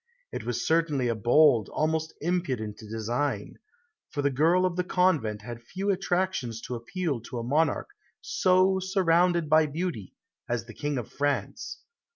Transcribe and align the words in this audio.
It 0.31 0.45
was 0.45 0.65
certainly 0.65 1.09
a 1.09 1.13
bold, 1.13 1.69
almost 1.69 2.15
impudent 2.21 2.77
design; 2.77 3.59
for 4.09 4.23
the 4.23 4.31
girl 4.31 4.65
of 4.65 4.75
the 4.75 4.83
convent 4.83 5.43
had 5.43 5.61
few 5.61 5.91
attractions 5.91 6.59
to 6.61 6.73
appeal 6.73 7.21
to 7.21 7.37
a 7.37 7.43
monarch 7.43 7.91
so 8.19 8.79
surrounded 8.79 9.47
by 9.47 9.67
beauty 9.67 10.15
as 10.49 10.65
the 10.65 10.73
King 10.73 10.97
of 10.97 11.07
France. 11.11 11.83